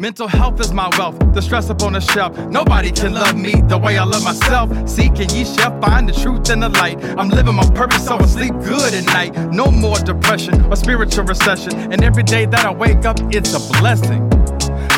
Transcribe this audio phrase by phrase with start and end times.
[0.00, 2.34] Mental health is my wealth, the stress up on the shelf.
[2.48, 4.70] Nobody can love me the way I love myself.
[4.88, 7.04] Seeking ye shall find the truth and the light.
[7.18, 9.36] I'm living my purpose, so I sleep good at night.
[9.52, 11.92] No more depression or spiritual recession.
[11.92, 14.26] And every day that I wake up, it's a blessing.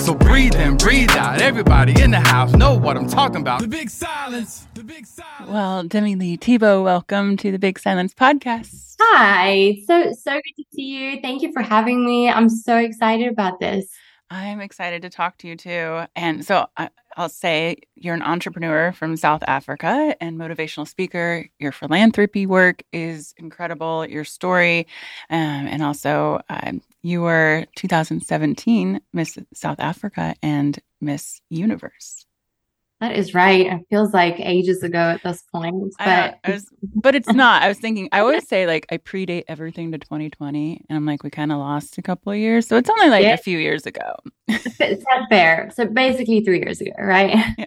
[0.03, 1.43] So breathe in, breathe out.
[1.43, 3.61] Everybody in the house know what I'm talking about.
[3.61, 4.69] The big silence.
[4.75, 5.51] The big silence.
[5.51, 8.95] Well, Demi Lee Tebow, welcome to the Big Silence podcast.
[9.01, 9.83] Hi.
[9.85, 11.21] So so good to see you.
[11.21, 12.31] Thank you for having me.
[12.31, 13.89] I'm so excited about this.
[14.33, 16.07] I'm excited to talk to you too.
[16.17, 16.89] And so I,
[17.19, 21.51] will say you're an entrepreneur from South Africa and motivational speaker.
[21.59, 24.07] Your philanthropy work is incredible.
[24.07, 24.87] Your story,
[25.29, 32.25] um, and also um, you were 2017 Miss South Africa and Miss Universe.
[33.03, 33.67] That is right.
[33.67, 37.61] It feels like ages ago at this point, but was, but it's not.
[37.65, 38.09] I was thinking.
[38.13, 41.59] I always say like I predate everything to 2020, and I'm like we kind of
[41.59, 43.35] lost a couple of years, so it's only like yeah.
[43.35, 44.15] a few years ago.
[44.47, 45.73] it's not fair.
[45.75, 47.37] So basically, three years ago, right?
[47.59, 47.67] Yeah.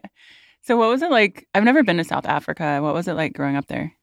[0.62, 1.46] So what was it like?
[1.54, 2.80] I've never been to South Africa.
[2.82, 3.94] What was it like growing up there?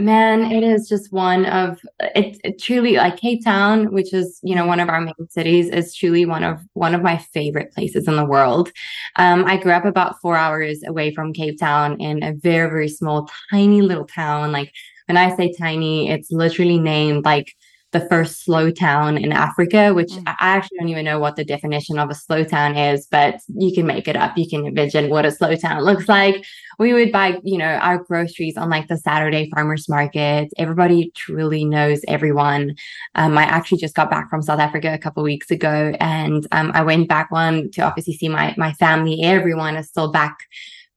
[0.00, 4.54] Man, it is just one of it's it truly like Cape Town, which is you
[4.54, 8.08] know one of our main cities, is truly one of one of my favorite places
[8.08, 8.72] in the world.
[9.16, 12.88] Um, I grew up about four hours away from Cape Town in a very very
[12.88, 14.52] small, tiny little town.
[14.52, 14.72] Like
[15.04, 17.54] when I say tiny, it's literally named like
[17.92, 20.22] the first slow town in Africa, which mm.
[20.26, 23.74] I actually don't even know what the definition of a slow town is, but you
[23.74, 24.38] can make it up.
[24.38, 26.44] You can envision what a slow town looks like.
[26.78, 30.50] We would buy, you know, our groceries on like the Saturday farmers market.
[30.56, 32.76] Everybody truly knows everyone.
[33.16, 36.70] Um, I actually just got back from South Africa a couple weeks ago and um,
[36.74, 39.22] I went back one to obviously see my, my family.
[39.22, 40.38] Everyone is still back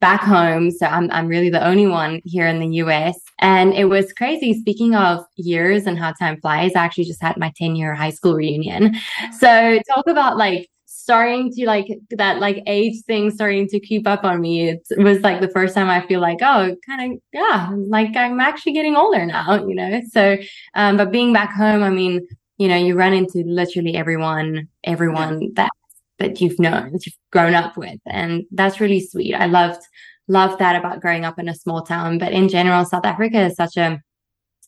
[0.03, 0.69] back home.
[0.69, 3.17] So I'm, I'm really the only one here in the US.
[3.39, 4.53] And it was crazy.
[4.59, 8.09] Speaking of years and how time flies, I actually just had my 10 year high
[8.09, 8.97] school reunion.
[9.39, 14.25] So talk about like starting to like that like age thing starting to keep up
[14.25, 14.71] on me.
[14.71, 18.41] It was like the first time I feel like, oh, kind of, yeah, like I'm
[18.41, 20.01] actually getting older now, you know?
[20.11, 20.35] So,
[20.75, 22.27] um, but being back home, I mean,
[22.57, 25.71] you know, you run into literally everyone, everyone that
[26.19, 27.99] that you've known, that you've grown up with.
[28.05, 29.33] And that's really sweet.
[29.33, 29.81] I loved,
[30.27, 32.17] loved that about growing up in a small town.
[32.17, 34.01] But in general, South Africa is such a,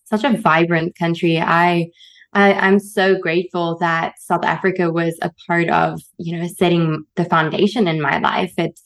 [0.06, 1.39] such a vibrant country.
[1.39, 1.89] I,
[2.33, 7.25] I, am so grateful that South Africa was a part of, you know, setting the
[7.25, 8.53] foundation in my life.
[8.57, 8.77] It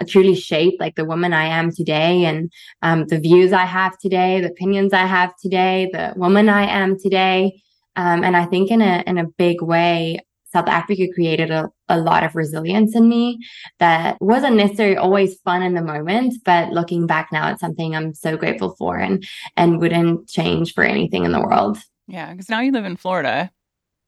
[0.00, 2.50] uh, truly shaped like the woman I am today and
[2.80, 6.98] um, the views I have today, the opinions I have today, the woman I am
[6.98, 7.60] today.
[7.96, 10.18] Um, and I think in a in a big way,
[10.54, 13.38] South Africa created a, a lot of resilience in me
[13.80, 18.14] that wasn't necessarily always fun in the moment, but looking back now, it's something I'm
[18.14, 19.26] so grateful for and
[19.56, 21.78] and wouldn't change for anything in the world.
[22.06, 23.50] Yeah, because now you live in Florida.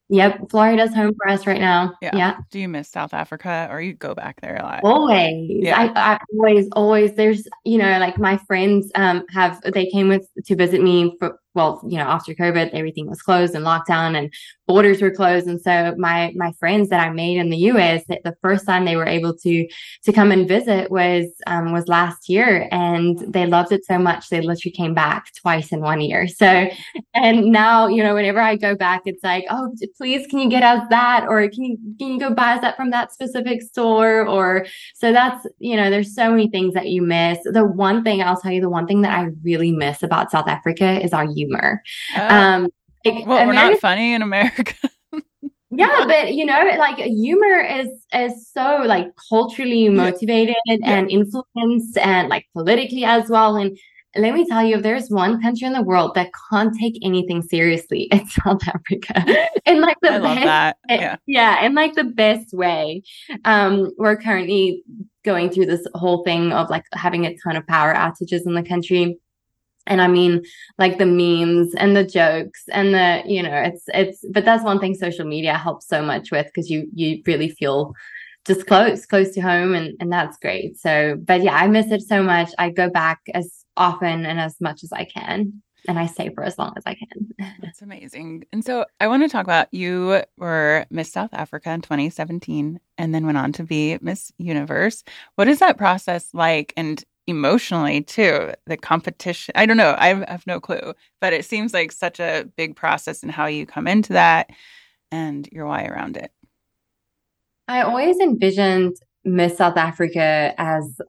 [0.09, 1.95] Yep, Florida's home for us right now.
[2.01, 2.17] Yeah.
[2.17, 2.37] yeah.
[2.53, 4.81] Do you miss South Africa, or you go back there a lot?
[4.85, 5.49] Always.
[5.49, 5.77] Yeah.
[5.77, 7.15] I, I always, always.
[7.17, 11.41] There's, you know, like my friends um have they came with to visit me for
[11.57, 14.33] well, you know, after COVID, everything was closed and lockdown and
[14.67, 15.47] borders were closed.
[15.47, 18.97] And so my, my friends that I made in the US, the first time they
[18.97, 19.67] were able to,
[20.05, 24.29] to come and visit was, um, was last year and they loved it so much.
[24.29, 26.29] They literally came back twice in one year.
[26.29, 26.69] So,
[27.15, 30.63] and now, you know, whenever I go back, it's like, oh, please, can you get
[30.63, 31.25] us that?
[31.27, 34.27] Or can you, can you go buy us that from that specific store?
[34.27, 37.39] Or so that's, you know, there's so many things that you miss.
[37.45, 40.49] The one thing I'll tell you, the one thing that I really miss about South
[40.49, 41.83] Africa is our youth humor.
[42.17, 42.37] Oh.
[42.37, 42.69] Um,
[43.05, 44.75] like, well, we're not funny in America.
[45.71, 50.77] yeah but you know like humor is is so like culturally motivated yeah.
[50.85, 53.77] and influenced and like politically as well and
[54.17, 57.43] let me tell you if there's one country in the world that can't take anything
[57.43, 59.25] seriously it's south africa
[59.67, 60.77] in like the I best that.
[60.89, 63.03] yeah yeah in like the best way
[63.45, 64.83] um we're currently
[65.25, 68.63] going through this whole thing of like having a ton of power outages in the
[68.63, 69.19] country
[69.87, 70.43] and i mean
[70.79, 74.79] like the memes and the jokes and the you know it's it's but that's one
[74.79, 77.93] thing social media helps so much with because you you really feel
[78.47, 82.03] just close close to home and and that's great so but yeah i miss it
[82.03, 86.07] so much i go back as often and as much as i can and I
[86.07, 87.55] stay for as long as I can.
[87.61, 88.45] That's amazing.
[88.53, 93.15] And so I want to talk about you were Miss South Africa in 2017 and
[93.15, 95.05] then went on to be Miss Universe.
[95.37, 96.73] What is that process like?
[96.77, 101.75] And emotionally too the competition i don't know I have, no clue but it seems
[101.75, 104.51] like such a big process and how you come into that
[105.11, 106.33] and your why around it.
[107.69, 111.01] I always envisioned miss south africa as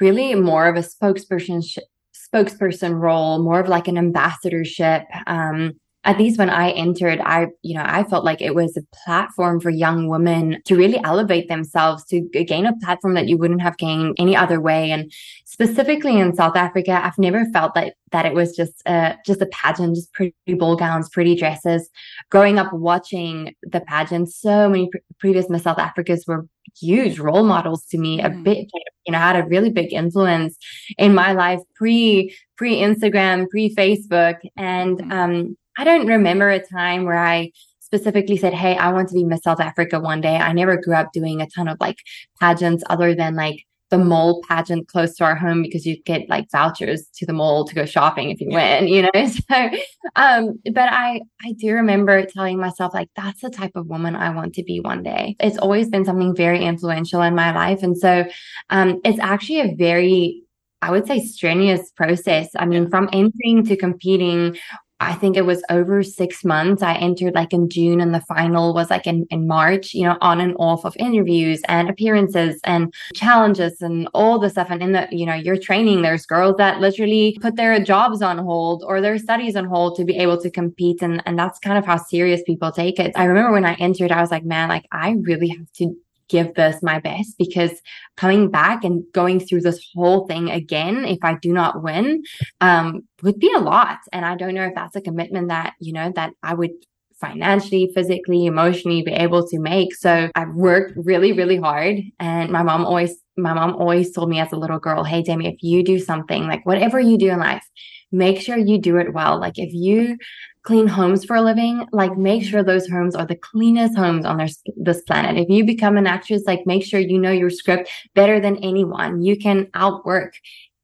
[0.00, 1.78] really more of a spokesperson sh-
[2.14, 5.72] spokesperson role more of like an ambassadorship um,
[6.04, 9.58] at least when I entered, I, you know, I felt like it was a platform
[9.58, 13.78] for young women to really elevate themselves, to gain a platform that you wouldn't have
[13.78, 14.90] gained any other way.
[14.90, 15.10] And
[15.46, 19.46] specifically in South Africa, I've never felt that that it was just a just a
[19.46, 21.88] pageant, just pretty ball gowns, pretty dresses.
[22.30, 26.46] Growing up watching the pageants, so many pre- previous Miss South Africas were
[26.78, 28.20] huge role models to me.
[28.20, 28.68] A bit,
[29.06, 30.56] you know, had a really big influence
[30.98, 35.12] in my life pre pre Instagram, pre Facebook, and mm.
[35.12, 39.24] um I don't remember a time where I specifically said, Hey, I want to be
[39.24, 40.36] Miss South Africa one day.
[40.36, 41.98] I never grew up doing a ton of like
[42.40, 46.50] pageants other than like the mall pageant close to our home because you get like
[46.50, 49.10] vouchers to the mall to go shopping if you win, you know?
[49.14, 49.70] So,
[50.16, 54.30] um, but I, I do remember telling myself like, that's the type of woman I
[54.30, 55.36] want to be one day.
[55.38, 57.82] It's always been something very influential in my life.
[57.82, 58.24] And so,
[58.70, 60.44] um, it's actually a very
[60.82, 62.50] I would say strenuous process.
[62.56, 64.58] I mean, from entering to competing
[65.04, 66.82] I think it was over six months.
[66.82, 70.16] I entered like in June and the final was like in, in March, you know,
[70.20, 74.68] on and off of interviews and appearances and challenges and all the stuff.
[74.70, 78.38] And in the, you know, your training, there's girls that literally put their jobs on
[78.38, 81.02] hold or their studies on hold to be able to compete.
[81.02, 83.12] And, and that's kind of how serious people take it.
[83.14, 85.94] I remember when I entered, I was like, man, like I really have to
[86.28, 87.72] give this my best because
[88.16, 92.22] coming back and going through this whole thing again, if I do not win,
[92.60, 93.98] um, would be a lot.
[94.12, 96.72] And I don't know if that's a commitment that, you know, that I would
[97.20, 99.94] financially, physically, emotionally be able to make.
[99.94, 102.00] So I've worked really, really hard.
[102.18, 105.46] And my mom always, my mom always told me as a little girl, Hey, Demi,
[105.46, 107.64] if you do something like whatever you do in life,
[108.12, 109.40] make sure you do it well.
[109.40, 110.18] Like if you
[110.64, 114.38] clean homes for a living, like make sure those homes are the cleanest homes on
[114.38, 115.36] this, this planet.
[115.36, 119.22] If you become an actress, like make sure you know your script better than anyone.
[119.22, 120.34] You can outwork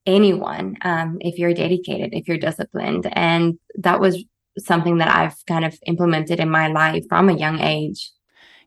[0.06, 3.08] anyone um, if you're dedicated, if you're disciplined.
[3.12, 4.22] And that was
[4.58, 8.10] something that I've kind of implemented in my life from a young age.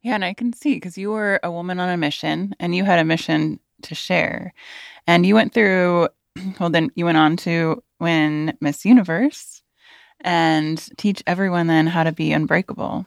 [0.02, 2.84] Yeah, and I can see because you were a woman on a mission and you
[2.84, 4.54] had a mission to share.
[5.06, 6.10] And you went through,
[6.60, 9.63] well, then you went on to win Miss Universe
[10.24, 13.06] and teach everyone then how to be unbreakable.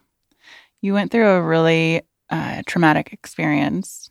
[0.82, 4.11] You went through a really uh, traumatic experience.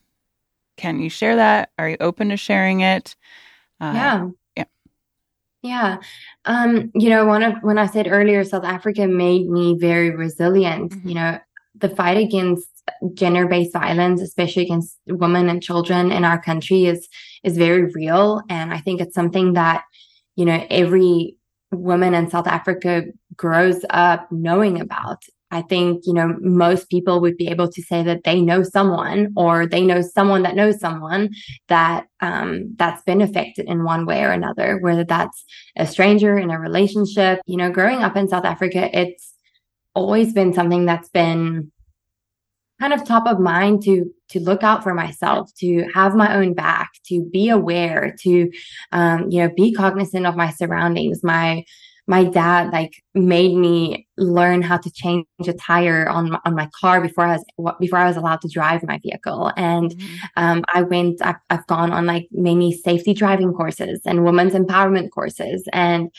[0.77, 1.69] Can you share that?
[1.77, 3.15] Are you open to sharing it?
[3.79, 4.27] Uh, yeah.
[4.57, 4.63] Yeah.
[5.61, 5.97] Yeah.
[6.45, 10.91] Um, you know, one of when I said earlier, South Africa made me very resilient.
[10.91, 11.07] Mm-hmm.
[11.07, 11.39] You know,
[11.75, 12.67] the fight against
[13.13, 17.07] gender-based violence, especially against women and children in our country, is
[17.43, 18.41] is very real.
[18.49, 19.83] And I think it's something that,
[20.35, 21.37] you know, every
[21.75, 23.03] woman in South Africa
[23.35, 25.23] grows up knowing about.
[25.51, 29.31] I think, you know, most people would be able to say that they know someone
[29.37, 31.29] or they know someone that knows someone
[31.69, 35.45] that um, that's been affected in one way or another, whether that's
[35.77, 37.41] a stranger in a relationship.
[37.45, 39.33] You know, growing up in South Africa, it's
[39.93, 41.71] always been something that's been
[42.79, 46.53] kind of top of mind to to look out for myself to have my own
[46.53, 48.51] back to be aware to
[48.91, 51.63] um, you know be cognizant of my surroundings my
[52.07, 56.69] my dad like made me learn how to change a tire on my, on my
[56.79, 59.51] car before I was before I was allowed to drive my vehicle.
[59.57, 60.15] And mm-hmm.
[60.35, 65.09] um, I went, I've, I've gone on like many safety driving courses and women's empowerment
[65.11, 65.67] courses.
[65.73, 66.11] And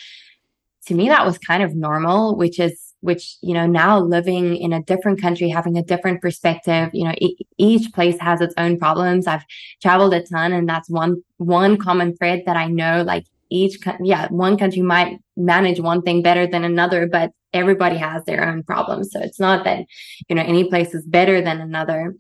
[0.87, 4.73] to me, that was kind of normal, which is which you know now living in
[4.73, 8.79] a different country having a different perspective you know e- each place has its own
[8.79, 9.45] problems i've
[9.81, 14.29] traveled a ton and that's one one common thread that i know like each, yeah,
[14.29, 19.12] one country might manage one thing better than another, but everybody has their own problems.
[19.12, 19.87] So it's not that,
[20.29, 22.17] you know, any place is better than another.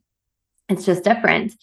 [0.68, 1.54] It's just different.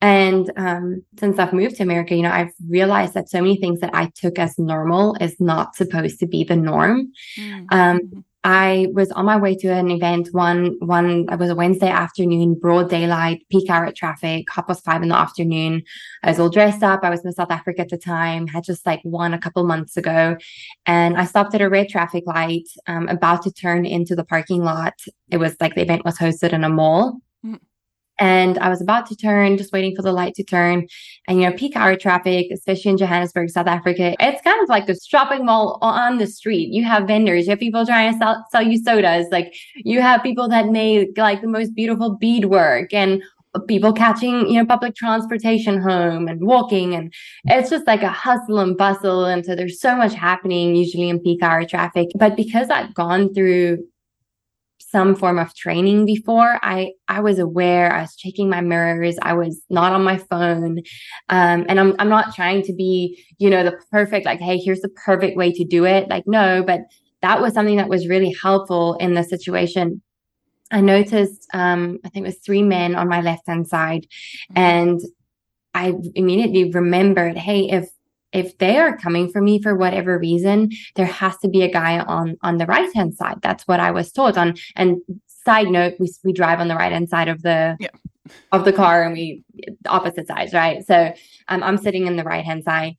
[0.00, 3.80] And um, since I've moved to America, you know, I've realized that so many things
[3.80, 7.12] that I took as normal is not supposed to be the norm.
[7.36, 7.64] Mm-hmm.
[7.70, 11.88] Um, I was on my way to an event one one it was a Wednesday
[11.88, 15.82] afternoon, broad daylight, peak hour traffic, half past five in the afternoon.
[16.22, 17.00] I was all dressed up.
[17.02, 19.96] I was in South Africa at the time, had just like won a couple months
[19.96, 20.36] ago.
[20.86, 24.62] And I stopped at a red traffic light, um, about to turn into the parking
[24.62, 24.94] lot.
[25.30, 27.20] It was like the event was hosted in a mall.
[28.18, 30.86] And I was about to turn, just waiting for the light to turn.
[31.26, 34.88] And, you know, peak hour traffic, especially in Johannesburg, South Africa, it's kind of like
[34.88, 36.70] a shopping mall on the street.
[36.72, 39.26] You have vendors, you have people trying to sell, sell you sodas.
[39.30, 43.22] Like you have people that make like the most beautiful beadwork and
[43.66, 46.94] people catching, you know, public transportation home and walking.
[46.94, 47.12] And
[47.44, 49.24] it's just like a hustle and bustle.
[49.24, 52.08] And so there's so much happening usually in peak hour traffic.
[52.16, 53.84] But because I've gone through
[54.90, 57.92] some form of training before, I I was aware.
[57.92, 59.16] I was checking my mirrors.
[59.20, 60.78] I was not on my phone,
[61.28, 64.80] um, and I'm I'm not trying to be you know the perfect like hey here's
[64.80, 66.80] the perfect way to do it like no, but
[67.20, 70.00] that was something that was really helpful in the situation.
[70.70, 74.06] I noticed um, I think it was three men on my left hand side,
[74.52, 74.58] mm-hmm.
[74.58, 75.00] and
[75.74, 77.88] I immediately remembered hey if
[78.32, 81.98] if they are coming for me for whatever reason, there has to be a guy
[82.00, 83.38] on on the right hand side.
[83.42, 84.36] That's what I was told.
[84.36, 87.88] On and side note, we we drive on the right hand side of the yeah.
[88.52, 89.42] of the car, and we
[89.86, 90.86] opposite sides, right?
[90.86, 91.12] So
[91.48, 92.96] um, I'm sitting in the right hand side.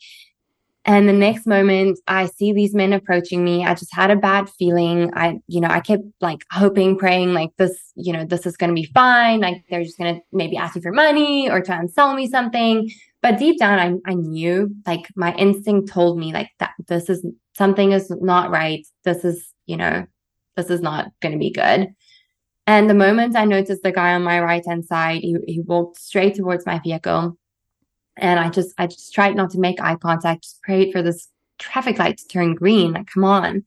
[0.85, 3.65] And the next moment, I see these men approaching me.
[3.65, 5.11] I just had a bad feeling.
[5.13, 8.69] I, you know, I kept like hoping, praying, like this, you know, this is going
[8.69, 9.41] to be fine.
[9.41, 12.27] Like they're just going to maybe ask me for money or try and sell me
[12.27, 12.89] something.
[13.21, 17.25] But deep down, I, I knew like my instinct told me like that this is
[17.57, 18.85] something is not right.
[19.03, 20.05] This is, you know,
[20.55, 21.93] this is not going to be good.
[22.65, 25.99] And the moment I noticed the guy on my right hand side, he, he walked
[25.99, 27.37] straight towards my vehicle.
[28.15, 31.29] And I just, I just tried not to make eye contact, just prayed for this
[31.57, 32.93] traffic light to turn green.
[32.93, 33.63] Like, come on.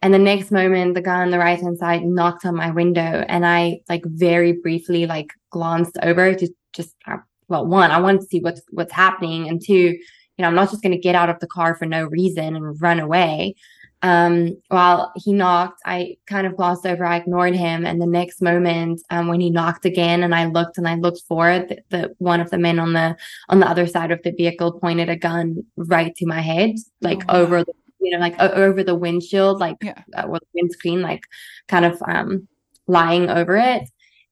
[0.00, 3.24] And the next moment, the guy on the right hand side knocked on my window
[3.28, 7.16] and I like very briefly like glanced over to just uh,
[7.48, 9.98] well, one, I wanted to see what's what's happening, and two, you
[10.38, 12.80] know, I'm not just going to get out of the car for no reason and
[12.80, 13.54] run away.
[14.00, 18.40] Um, while he knocked, I kind of glossed over, I ignored him, and the next
[18.40, 22.14] moment, um, when he knocked again, and I looked and I looked forward, the, the
[22.18, 23.16] one of the men on the
[23.48, 27.22] on the other side of the vehicle pointed a gun right to my head, like
[27.28, 30.02] oh, over the you know, like over the windshield, like yeah.
[30.16, 31.24] uh, or the windscreen, like
[31.66, 32.46] kind of um
[32.86, 33.88] lying over it.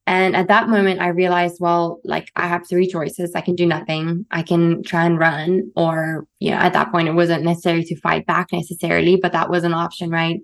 [0.08, 3.34] And at that moment, I realized, well, like I have three choices.
[3.34, 4.25] I can do nothing.
[4.30, 8.00] I can try and run, or, you know, at that point, it wasn't necessary to
[8.00, 10.40] fight back necessarily, but that was an option, right?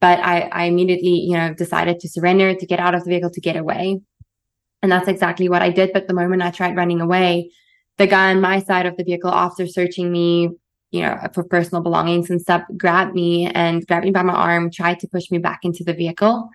[0.00, 3.30] But I, I immediately, you know, decided to surrender, to get out of the vehicle,
[3.30, 4.00] to get away.
[4.82, 5.92] And that's exactly what I did.
[5.92, 7.50] But the moment I tried running away,
[7.98, 10.50] the guy on my side of the vehicle, after searching me,
[10.92, 14.70] you know, for personal belongings and stuff, grabbed me and grabbed me by my arm,
[14.70, 16.48] tried to push me back into the vehicle.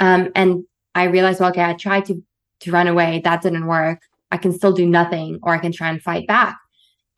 [0.00, 2.22] Um, and I realized, well, okay, I tried to
[2.60, 3.20] to run away.
[3.24, 4.00] That didn't work.
[4.30, 6.56] I can still do nothing, or I can try and fight back.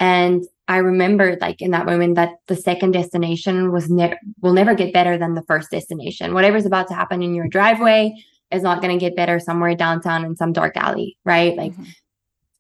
[0.01, 4.75] And I remembered, like in that moment, that the second destination was never will never
[4.75, 6.35] get better than the first destination.
[6.35, 8.13] Whatever's about to happen in your driveway
[8.51, 11.57] is not going to get better somewhere downtown in some dark alley, right?
[11.57, 11.85] Like mm-hmm.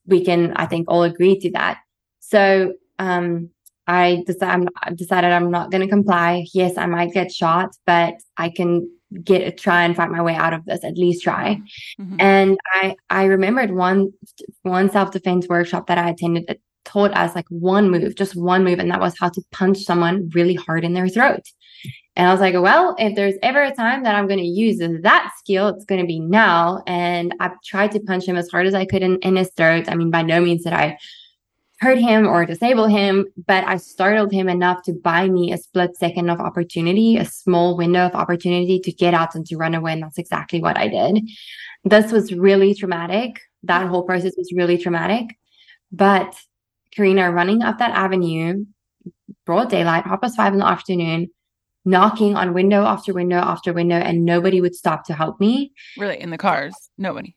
[0.06, 1.78] we can, I think, all agree to that.
[2.20, 3.50] So um,
[3.86, 6.46] I decided, I'm, decided I'm not going to comply.
[6.52, 8.90] Yes, I might get shot, but I can
[9.24, 11.60] get try and find my way out of this at least try.
[12.00, 12.16] Mm-hmm.
[12.20, 14.12] and i i remembered one
[14.62, 18.78] one self-defense workshop that i attended that taught us like one move just one move
[18.78, 21.42] and that was how to punch someone really hard in their throat.
[22.14, 24.78] And i was like well if there's ever a time that i'm going to use
[24.78, 26.82] that skill it's going to be now.
[26.86, 29.88] And i tried to punch him as hard as i could in, in his throat.
[29.88, 30.96] I mean by no means did i
[31.78, 35.96] hurt him or disable him, but I startled him enough to buy me a split
[35.96, 39.92] second of opportunity, a small window of opportunity to get out and to run away.
[39.92, 41.28] And that's exactly what I did.
[41.84, 43.40] This was really traumatic.
[43.62, 45.36] That whole process was really traumatic.
[45.92, 46.34] But
[46.96, 48.64] Karena, running up that avenue,
[49.44, 51.28] broad daylight, half past five in the afternoon,
[51.84, 55.72] knocking on window after window after window, and nobody would stop to help me.
[55.98, 57.36] Really, in the cars, nobody.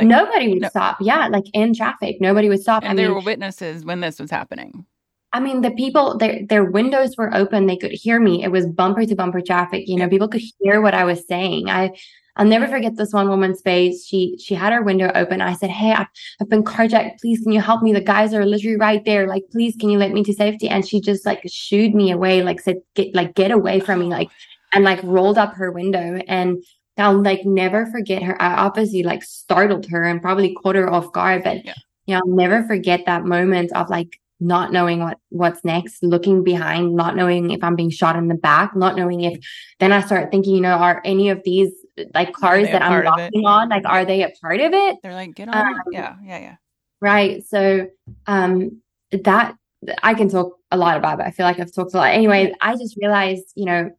[0.00, 0.68] Like, nobody would no.
[0.68, 0.98] stop.
[1.00, 2.82] Yeah, like in traffic, nobody would stop.
[2.82, 4.84] And I there mean, were witnesses when this was happening.
[5.32, 7.66] I mean, the people, their their windows were open.
[7.66, 8.42] They could hear me.
[8.42, 9.86] It was bumper to bumper traffic.
[9.86, 11.70] You know, people could hear what I was saying.
[11.70, 11.92] I
[12.36, 14.06] I'll never forget this one woman's face.
[14.06, 15.40] She she had her window open.
[15.40, 16.06] I said, "Hey, I've,
[16.40, 17.20] I've been carjacked.
[17.20, 17.92] Please, can you help me?
[17.92, 19.26] The guys are literally right there.
[19.26, 22.42] Like, please, can you let me to safety?" And she just like shooed me away,
[22.42, 24.30] like said, "Get like get away from me!" Like,
[24.72, 26.22] and like rolled up her window.
[26.28, 26.64] And
[27.00, 28.40] I'll like never forget her.
[28.40, 31.74] I obviously like startled her and probably caught her off guard, but yeah.
[32.06, 36.42] you know, I'll never forget that moment of like not knowing what what's next, looking
[36.42, 39.38] behind, not knowing if I'm being shot in the back, not knowing if
[39.78, 41.70] then I start thinking, you know, are any of these
[42.14, 44.96] like cars that I'm knocking on, like are they a part of it?
[45.02, 45.74] They're like, get on.
[45.74, 46.56] Um, yeah, yeah, yeah.
[47.00, 47.44] Right.
[47.46, 47.88] So
[48.26, 48.80] um
[49.12, 49.56] that
[50.02, 51.26] I can talk a lot about it.
[51.26, 52.10] I feel like I've talked a lot.
[52.10, 53.90] Anyway, I just realized, you know,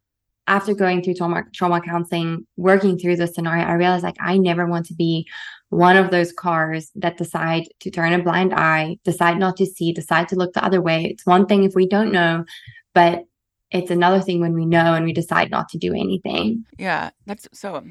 [0.52, 4.66] after going through trauma trauma counseling, working through the scenario, I realized like I never
[4.66, 5.26] want to be
[5.70, 9.94] one of those cars that decide to turn a blind eye, decide not to see,
[9.94, 11.06] decide to look the other way.
[11.06, 12.44] It's one thing if we don't know,
[12.94, 13.24] but
[13.70, 16.66] it's another thing when we know and we decide not to do anything.
[16.76, 17.82] Yeah, that's so.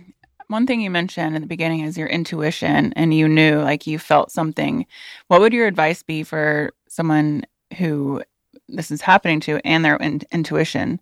[0.45, 3.97] One thing you mentioned in the beginning is your intuition, and you knew like you
[3.97, 4.85] felt something.
[5.29, 7.43] What would your advice be for someone
[7.79, 8.21] who
[8.67, 10.99] this is happening to and their in- intuition?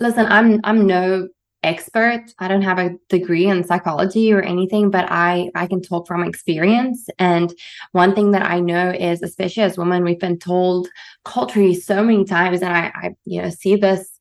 [0.00, 1.28] Listen, I'm I'm no
[1.62, 2.24] expert.
[2.38, 6.24] I don't have a degree in psychology or anything, but I I can talk from
[6.24, 7.08] experience.
[7.18, 7.52] And
[7.92, 10.88] one thing that I know is, especially as women, we've been told
[11.24, 14.18] culturally so many times, and I, I you know see this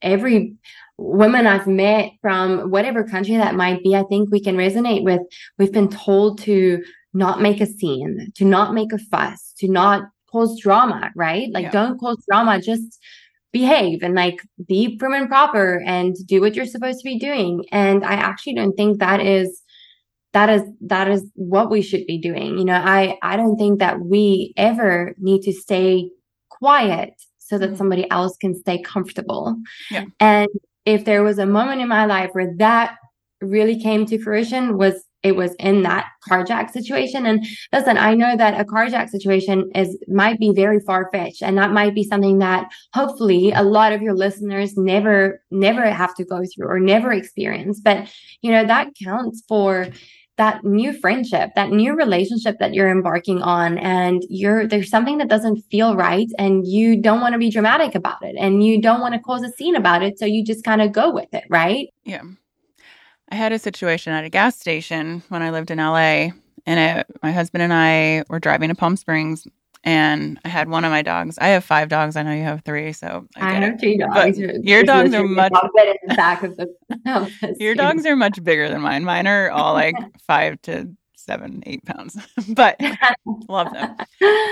[0.00, 0.54] every
[0.96, 3.96] woman I've met from whatever country that might be.
[3.96, 5.20] I think we can resonate with.
[5.58, 6.82] We've been told to
[7.12, 11.50] not make a scene, to not make a fuss, to not cause drama, right?
[11.52, 11.70] Like yeah.
[11.70, 12.60] don't cause drama.
[12.60, 13.00] Just
[13.54, 17.64] behave and like be prim and proper and do what you're supposed to be doing.
[17.70, 19.62] And I actually don't think that is
[20.34, 22.58] that is that is what we should be doing.
[22.58, 26.10] You know, I I don't think that we ever need to stay
[26.50, 27.76] quiet so that mm-hmm.
[27.76, 29.56] somebody else can stay comfortable.
[29.90, 30.04] Yeah.
[30.18, 30.48] And
[30.84, 32.96] if there was a moment in my life where that
[33.40, 37.26] really came to fruition was it was in that carjack situation.
[37.26, 41.58] And listen, I know that a carjack situation is might be very far fetched, and
[41.58, 46.24] that might be something that hopefully a lot of your listeners never never have to
[46.24, 47.80] go through or never experience.
[47.80, 48.12] But
[48.42, 49.88] you know that counts for
[50.36, 55.28] that new friendship, that new relationship that you're embarking on and you're there's something that
[55.28, 59.00] doesn't feel right and you don't want to be dramatic about it and you don't
[59.00, 61.44] want to cause a scene about it so you just kind of go with it,
[61.48, 61.88] right?
[62.04, 62.22] Yeah.
[63.30, 66.30] I had a situation at a gas station when I lived in LA,
[66.66, 69.46] and it, my husband and I were driving to Palm Springs,
[69.82, 71.38] and I had one of my dogs.
[71.38, 72.16] I have five dogs.
[72.16, 74.38] I know you have three, so I, I have two dogs.
[74.38, 75.52] your dogs are much.
[77.58, 79.04] your dogs are much bigger than mine.
[79.04, 79.94] Mine are all like
[80.26, 82.16] five to seven, eight pounds,
[82.50, 82.80] but
[83.48, 83.96] love them.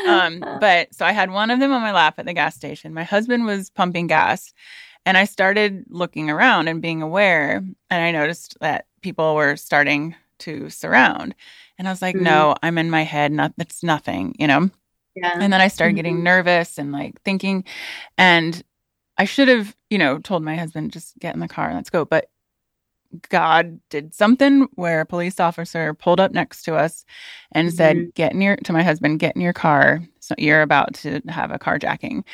[0.09, 2.95] Um, but so I had one of them on my lap at the gas station.
[2.95, 4.53] My husband was pumping gas
[5.05, 10.15] and I started looking around and being aware, and I noticed that people were starting
[10.41, 11.35] to surround.
[11.79, 12.25] And I was like, mm-hmm.
[12.25, 13.33] no, I'm in my head.
[13.33, 14.71] Not, it's nothing, you know?
[15.15, 15.33] Yeah.
[15.35, 15.97] And then I started mm-hmm.
[15.97, 17.65] getting nervous and like thinking,
[18.17, 18.63] and
[19.19, 21.91] I should have, you know, told my husband, just get in the car and let's
[21.91, 22.05] go.
[22.05, 22.29] But
[23.29, 27.05] God did something where a police officer pulled up next to us
[27.53, 27.77] and mm-hmm.
[27.77, 30.03] said, Get in your, to my husband, get in your car.
[30.21, 32.25] So you're about to have a carjacking.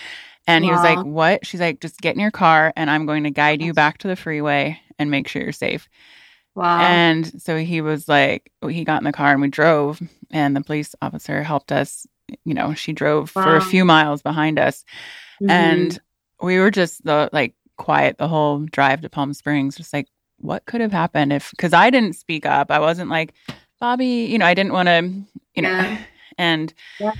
[0.48, 0.68] And wow.
[0.68, 1.46] he was like, What?
[1.46, 4.08] She's like, Just get in your car and I'm going to guide you back to
[4.08, 5.88] the freeway and make sure you're safe.
[6.56, 6.80] Wow.
[6.80, 10.60] And so he was like, he got in the car and we drove, and the
[10.60, 12.04] police officer helped us.
[12.44, 13.44] You know, she drove wow.
[13.44, 14.84] for a few miles behind us.
[15.40, 15.50] Mm-hmm.
[15.50, 16.00] And
[16.42, 20.08] we were just the like quiet the whole drive to Palm Springs, just like,
[20.38, 22.72] what could have happened if, because I didn't speak up.
[22.72, 23.34] I wasn't like,
[23.80, 25.12] Bobby, you know, I didn't want to,
[25.54, 26.02] you know, yeah.
[26.38, 26.74] and.
[26.98, 27.12] Yeah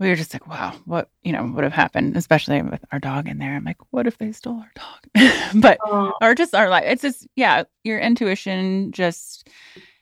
[0.00, 3.28] we were just like, wow, what you know would have happened, especially with our dog
[3.28, 3.54] in there.
[3.54, 5.60] I'm like, what if they stole our dog?
[5.62, 6.14] but oh.
[6.22, 6.84] or just our life.
[6.86, 8.92] It's just yeah, your intuition.
[8.92, 9.48] Just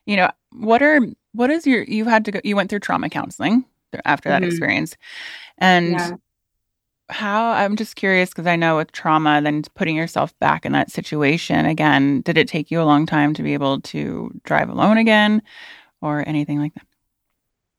[0.06, 1.00] you know, what are
[1.32, 2.40] what is your you had to go?
[2.44, 3.64] You went through trauma counseling
[4.04, 4.50] after that mm-hmm.
[4.50, 4.96] experience,
[5.58, 6.10] and yeah.
[7.10, 10.92] how I'm just curious because I know with trauma, then putting yourself back in that
[10.92, 14.96] situation again, did it take you a long time to be able to drive alone
[14.96, 15.42] again,
[16.00, 16.86] or anything like that?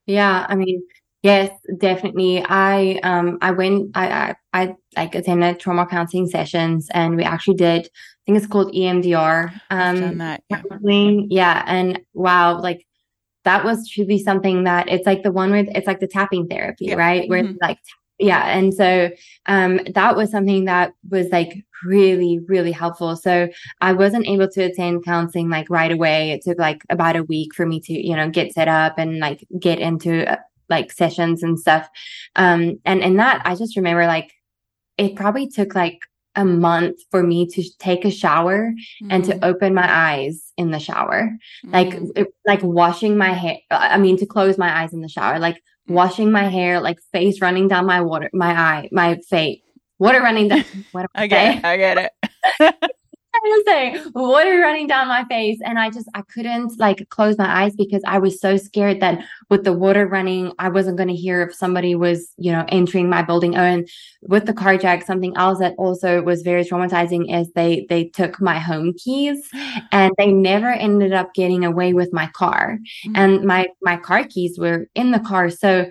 [0.04, 0.82] Yeah, I mean
[1.22, 2.42] Yes, definitely.
[2.48, 7.54] I um I went I I, I like attended trauma counseling sessions and we actually
[7.54, 9.52] did I think it's called EMDR.
[9.70, 10.62] Um that, yeah.
[11.28, 11.64] yeah.
[11.66, 12.86] And wow, like
[13.44, 16.86] that was truly something that it's like the one with it's like the tapping therapy,
[16.86, 16.94] yeah.
[16.94, 17.28] right?
[17.28, 17.56] Where mm-hmm.
[17.60, 17.78] like
[18.18, 18.56] yeah.
[18.56, 19.10] And so
[19.44, 23.16] um that was something that was like really, really helpful.
[23.16, 23.48] So
[23.80, 26.30] I wasn't able to attend counseling like right away.
[26.30, 29.18] It took like about a week for me to, you know, get set up and
[29.18, 30.38] like get into
[30.70, 31.88] like sessions and stuff.
[32.36, 34.32] Um, and and that I just remember like
[34.96, 35.98] it probably took like
[36.36, 39.08] a month for me to take a shower mm.
[39.10, 39.38] and to mm.
[39.42, 41.36] open my eyes in the shower.
[41.66, 41.72] Mm.
[41.72, 45.38] Like it, like washing my hair I mean to close my eyes in the shower,
[45.38, 45.94] like mm.
[45.94, 49.60] washing my hair, like face running down my water my eye, my face.
[49.98, 50.64] Water running down.
[50.92, 51.64] What I get it.
[51.64, 52.12] I get
[52.60, 52.74] it.
[53.32, 55.58] I say water running down my face.
[55.64, 59.24] And I just, I couldn't like close my eyes because I was so scared that
[59.48, 63.08] with the water running, I wasn't going to hear if somebody was, you know, entering
[63.08, 63.56] my building.
[63.56, 63.88] Oh, and
[64.22, 68.58] with the carjack, something else that also was very traumatizing is they, they took my
[68.58, 69.48] home keys
[69.92, 72.78] and they never ended up getting away with my car.
[73.06, 73.16] Mm-hmm.
[73.16, 75.50] And my, my car keys were in the car.
[75.50, 75.90] So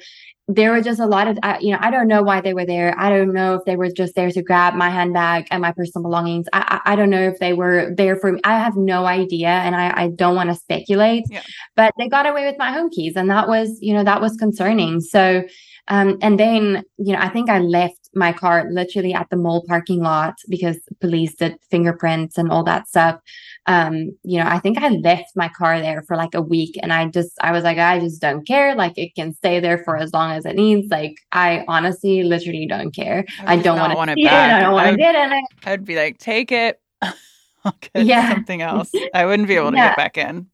[0.51, 2.65] there were just a lot of, uh, you know, I don't know why they were
[2.65, 2.95] there.
[2.97, 6.01] I don't know if they were just there to grab my handbag and my personal
[6.01, 6.47] belongings.
[6.51, 8.41] I, I, I don't know if they were there for me.
[8.43, 9.49] I have no idea.
[9.49, 11.43] And I, I don't want to speculate, yeah.
[11.75, 13.15] but they got away with my home keys.
[13.15, 15.01] And that was, you know, that was concerning.
[15.01, 15.43] So,
[15.87, 19.63] um, and then, you know, I think I left my car literally at the mall
[19.67, 23.19] parking lot because police did fingerprints and all that stuff.
[23.65, 26.91] Um, you know, I think I left my car there for like a week and
[26.91, 28.75] I just, I was like, I just don't care.
[28.75, 30.89] Like it can stay there for as long as it needs.
[30.89, 33.25] Like I honestly literally don't care.
[33.45, 34.51] I, I don't want to it back.
[34.51, 34.55] It.
[34.55, 35.45] I don't want to get in it.
[35.65, 36.79] I'd be like, take it.
[37.01, 38.33] I'll get yeah.
[38.33, 38.91] something else.
[39.13, 39.89] I wouldn't be able to yeah.
[39.89, 40.47] get back in.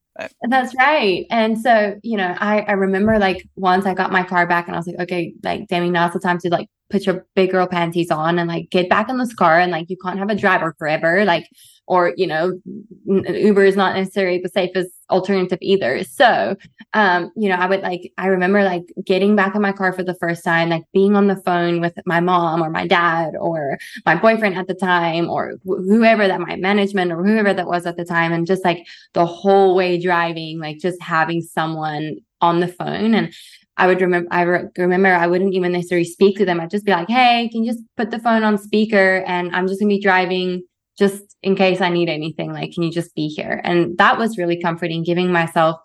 [0.50, 1.26] That's right.
[1.30, 4.76] And so, you know, I, I remember like once I got my car back and
[4.76, 7.68] I was like, okay, like, Demi, now's the time to like put your big girl
[7.68, 10.36] panties on and like get back in this car and like you can't have a
[10.36, 11.26] driver forever.
[11.26, 11.48] Like,
[11.88, 12.60] or, you know,
[13.06, 16.04] Uber is not necessarily the safest alternative either.
[16.04, 16.56] So,
[16.94, 20.04] um, you know, I would like, I remember like getting back in my car for
[20.04, 23.78] the first time, like being on the phone with my mom or my dad or
[24.06, 27.86] my boyfriend at the time or wh- whoever that my management or whoever that was
[27.86, 28.32] at the time.
[28.32, 33.14] And just like the whole way driving, like just having someone on the phone.
[33.14, 33.34] And
[33.78, 36.60] I would remember, I re- remember I wouldn't even necessarily speak to them.
[36.60, 39.24] I'd just be like, Hey, can you just put the phone on speaker?
[39.28, 40.64] And I'm just gonna be driving
[40.98, 42.52] just in case I need anything.
[42.54, 43.62] Like, can you just be here?
[43.64, 45.80] And that was really comforting, giving myself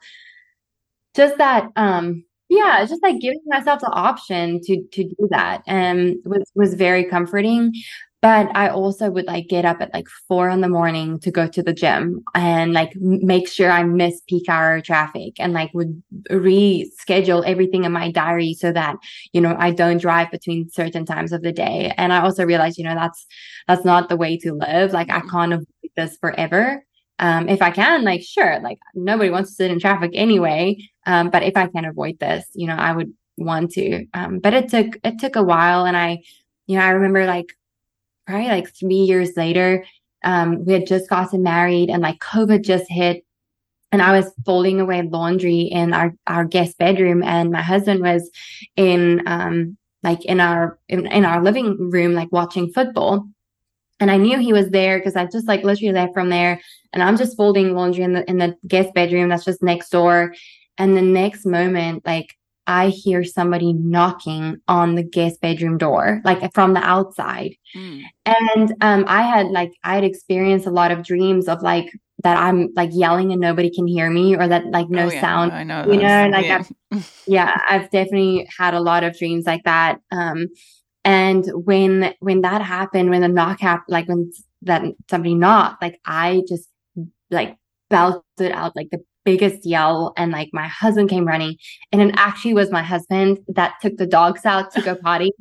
[1.14, 6.16] just that, um, yeah, just like giving myself the option to to do that and
[6.25, 7.73] was was very comforting.
[8.22, 11.48] But I also would like get up at like four in the morning to go
[11.48, 16.02] to the gym and like make sure I miss peak hour traffic and like would
[16.30, 18.96] reschedule everything in my diary so that,
[19.33, 21.94] you know, I don't drive between certain times of the day.
[21.96, 23.26] And I also realized, you know, that's,
[23.66, 24.92] that's not the way to live.
[24.92, 26.85] Like I can't avoid this forever.
[27.20, 30.76] Um, if I can, like, sure, like nobody wants to sit in traffic anyway.
[31.06, 34.04] Um, but if I can avoid this, you know, I would want to.
[34.12, 35.87] Um, but it took, it took a while.
[35.87, 36.18] And I,
[36.66, 37.46] you know, I remember like
[38.31, 39.85] probably like three years later,
[40.25, 43.25] um, we had just gotten married and like COVID just hit.
[43.93, 48.31] And I was folding away laundry in our, our guest bedroom and my husband was
[48.77, 53.29] in, um, like in our, in, in our living room, like watching football.
[53.99, 56.61] And I knew he was there because I just like literally left from there
[56.93, 60.35] and I'm just folding laundry in the, in the guest bedroom that's just next door.
[60.79, 66.53] And the next moment, like I hear somebody knocking on the guest bedroom door, like
[66.55, 67.57] from the outside.
[67.75, 68.03] Mm.
[68.27, 71.90] And um, I had like I had experienced a lot of dreams of like
[72.23, 75.20] that I'm like yelling and nobody can hear me, or that like no oh, yeah.
[75.20, 75.53] sound.
[75.53, 76.62] I know, you know, like yeah.
[76.92, 80.01] I've, yeah, I've definitely had a lot of dreams like that.
[80.12, 80.49] Um,
[81.05, 85.99] and when when that happened, when the knock happened, like when that somebody knocked, like
[86.05, 86.68] I just
[87.31, 87.57] like
[87.88, 91.56] belted out like the biggest yell and like my husband came running
[91.92, 95.33] and it actually was my husband that took the dogs out to go potty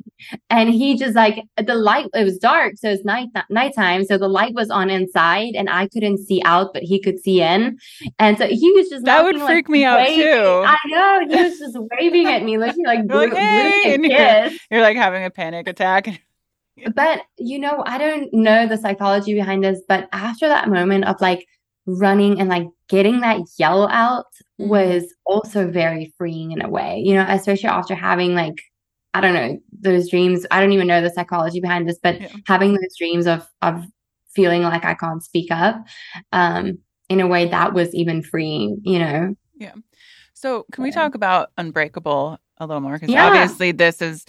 [0.50, 4.28] and he just like the light it was dark so it's night nighttime so the
[4.28, 7.78] light was on inside and I couldn't see out but he could see in
[8.18, 10.24] and so he was just that would freak like, me out waving.
[10.24, 13.96] too I know he was just waving at me looking like, blue, like hey!
[13.96, 16.20] blue you're, you're like having a panic attack
[16.94, 21.20] but you know I don't know the psychology behind this but after that moment of
[21.20, 21.46] like
[21.86, 24.26] running and like getting that yell out
[24.60, 24.68] mm-hmm.
[24.68, 28.60] was also very freeing in a way, you know, especially after having like,
[29.14, 30.46] I don't know, those dreams.
[30.50, 32.28] I don't even know the psychology behind this, but yeah.
[32.46, 33.84] having those dreams of, of
[34.28, 35.84] feeling like I can't speak up,
[36.32, 39.34] um, in a way that was even freeing, you know?
[39.56, 39.74] Yeah.
[40.34, 42.94] So can we talk about Unbreakable a little more?
[42.94, 43.26] Because yeah.
[43.26, 44.24] obviously this is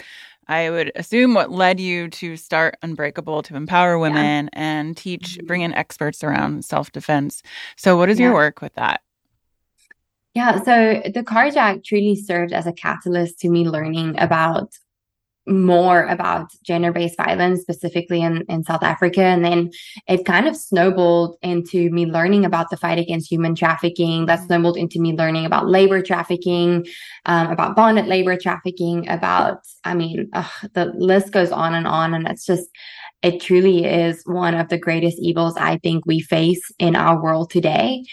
[0.48, 4.60] I would assume what led you to start Unbreakable to empower women yeah.
[4.60, 7.42] and teach, bring in experts around self defense.
[7.78, 8.28] So, what is yeah.
[8.28, 9.02] your work with that?
[10.34, 14.74] Yeah, so the carjack truly served as a catalyst to me learning about
[15.48, 19.22] more about gender based violence, specifically in, in South Africa.
[19.22, 19.72] And then
[20.08, 24.28] it kind of snowballed into me learning about the fight against human trafficking.
[24.28, 26.86] That snowballed into me learning about labor trafficking,
[27.26, 32.14] um, about bonded labor trafficking, about, I mean, ugh, the list goes on and on.
[32.14, 32.70] And it's just,
[33.24, 37.50] it truly is one of the greatest evils I think we face in our world
[37.50, 38.04] today.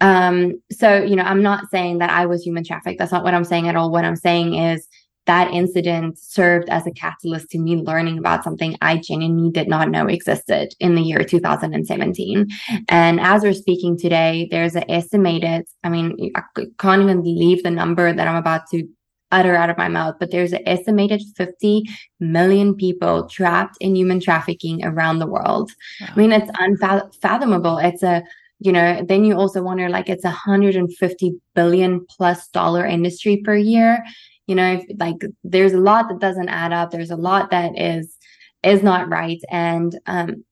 [0.00, 2.98] Um, so, you know, I'm not saying that I was human trafficked.
[2.98, 3.90] That's not what I'm saying at all.
[3.90, 4.86] What I'm saying is
[5.26, 9.90] that incident served as a catalyst to me learning about something I genuinely did not
[9.90, 12.48] know existed in the year 2017.
[12.88, 16.42] And as we're speaking today, there's an estimated, I mean, I
[16.78, 18.86] can't even believe the number that I'm about to
[19.32, 21.84] utter out of my mouth, but there's an estimated 50
[22.20, 25.72] million people trapped in human trafficking around the world.
[26.00, 26.06] Wow.
[26.10, 27.78] I mean, it's unfathomable.
[27.78, 28.22] It's a
[28.60, 33.56] you know, then you also wonder like it's a 150 billion plus dollar industry per
[33.56, 34.02] year
[34.46, 36.90] you know if, like there's a lot that doesn't add up.
[36.90, 38.16] There's a lot that is
[38.62, 39.40] is not right.
[39.50, 40.44] And um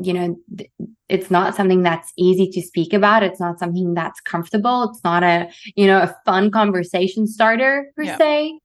[0.00, 0.70] you know th-
[1.08, 3.22] it's not something that's easy to speak about.
[3.22, 4.90] It's not something that's comfortable.
[4.90, 8.18] It's not a you know a fun conversation starter per yeah.
[8.18, 8.58] se.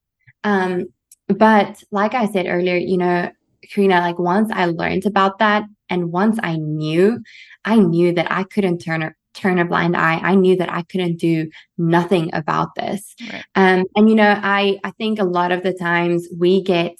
[0.44, 0.88] Um
[1.28, 3.30] but like i said earlier you know
[3.72, 7.22] karena like once i learned about that and once i knew
[7.66, 9.02] i knew that i couldn't turn
[9.34, 10.20] turn a blind eye.
[10.22, 13.16] I knew that I couldn't do nothing about this.
[13.22, 13.44] Right.
[13.56, 16.96] Um, and you know, I I think a lot of the times we get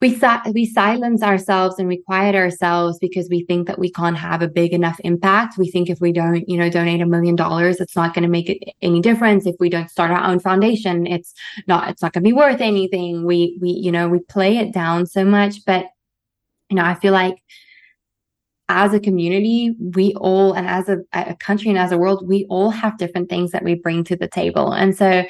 [0.00, 4.16] we si- we silence ourselves and we quiet ourselves because we think that we can't
[4.16, 5.58] have a big enough impact.
[5.58, 8.28] We think if we don't, you know, donate a million dollars, it's not going to
[8.28, 9.44] make it any difference.
[9.44, 11.34] If we don't start our own foundation, it's
[11.66, 13.26] not it's not going to be worth anything.
[13.26, 15.86] We we you know we play it down so much, but
[16.70, 17.36] you know, I feel like
[18.70, 22.46] as a community, we all, and as a, a, country and as a world, we
[22.48, 24.72] all have different things that we bring to the table.
[24.72, 25.24] And so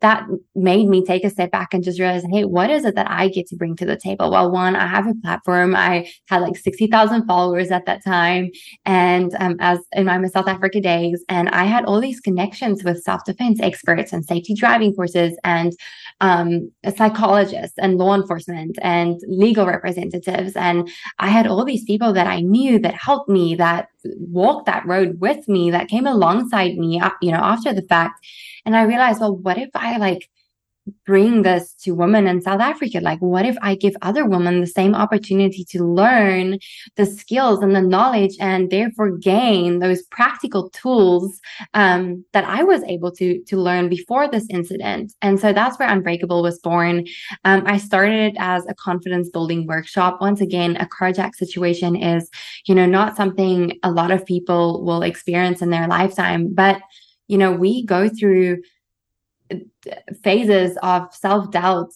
[0.00, 3.10] that made me take a step back and just realize, hey, what is it that
[3.10, 4.30] I get to bring to the table?
[4.30, 5.74] Well, one, I have a platform.
[5.74, 8.50] I had like 60,000 followers at that time.
[8.84, 13.02] And um, as in my South Africa days, and I had all these connections with
[13.02, 15.72] self defense experts and safety driving courses and
[16.20, 20.56] um, psychologists and law enforcement and legal representatives.
[20.56, 24.86] And I had all these people that I knew that helped me, that walked that
[24.86, 28.24] road with me, that came alongside me, uh, you know, after the fact.
[28.64, 30.28] And I realized, well, what if I like
[31.04, 33.00] bring this to women in South Africa?
[33.00, 36.58] Like, what if I give other women the same opportunity to learn
[36.96, 41.40] the skills and the knowledge and therefore gain those practical tools
[41.74, 45.12] um, that I was able to, to learn before this incident?
[45.22, 47.06] And so that's where Unbreakable was born.
[47.44, 50.20] Um, I started it as a confidence building workshop.
[50.20, 52.28] Once again, a carjack situation is,
[52.66, 56.80] you know, not something a lot of people will experience in their lifetime, but
[57.28, 58.62] you know, we go through
[60.22, 61.90] phases of self doubt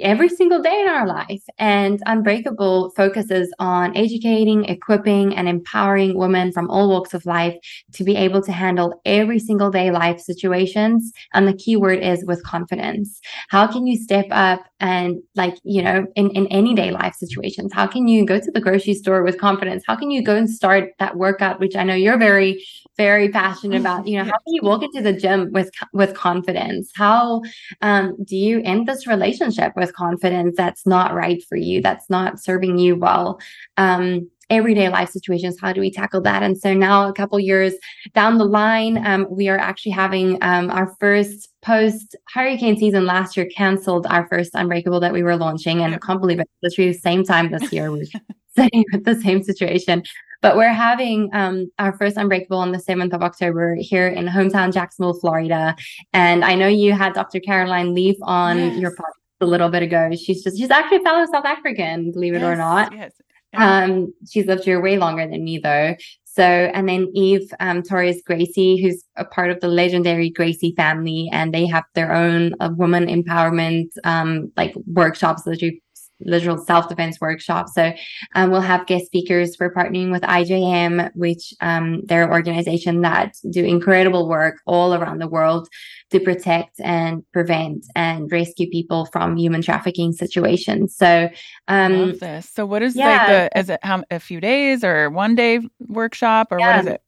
[0.00, 1.42] every single day in our life.
[1.58, 7.54] And Unbreakable focuses on educating, equipping, and empowering women from all walks of life
[7.92, 11.12] to be able to handle every single day life situations.
[11.34, 13.20] And the key word is with confidence.
[13.48, 17.72] How can you step up and like, you know, in, in any day life situations?
[17.72, 19.84] How can you go to the grocery store with confidence?
[19.86, 22.64] How can you go and start that workout, which I know you're very
[22.96, 26.90] very passionate about you know how can you walk into the gym with with confidence
[26.94, 27.40] how
[27.80, 32.40] um, do you end this relationship with confidence that's not right for you that's not
[32.40, 33.40] serving you well
[33.76, 37.74] um, everyday life situations how do we tackle that and so now a couple years
[38.14, 43.36] down the line um, we are actually having um, our first post hurricane season last
[43.36, 46.92] year canceled our first unbreakable that we were launching and i can't believe it literally
[46.92, 48.04] the same time this year we're
[48.56, 50.02] sitting with the same situation
[50.42, 54.72] but we're having um, our first Unbreakable on the 7th of October here in hometown
[54.72, 55.76] Jacksonville, Florida.
[56.12, 57.40] And I know you had Dr.
[57.40, 58.78] Caroline Leaf on yes.
[58.78, 60.10] your podcast a little bit ago.
[60.14, 62.92] She's just, she's actually a fellow South African, believe it yes, or not.
[62.94, 63.12] Yes.
[63.52, 63.84] Yeah.
[63.84, 65.96] Um, she's lived here way longer than me though.
[66.24, 71.28] So, and then Eve um, Torres Gracie, who's a part of the legendary Gracie family,
[71.32, 75.76] and they have their own uh, woman empowerment um, like workshops that you
[76.20, 77.68] literal self-defense workshop.
[77.68, 77.92] So
[78.34, 79.56] um, we'll have guest speakers.
[79.58, 85.18] We're partnering with IJM, which um, they're an organization that do incredible work all around
[85.18, 85.68] the world
[86.10, 90.96] to protect and prevent and rescue people from human trafficking situations.
[90.96, 91.30] So,
[91.68, 92.18] um.
[92.40, 93.08] So what is yeah.
[93.08, 96.76] like the, is it how, a few days or one day workshop or yeah.
[96.76, 97.02] what is it?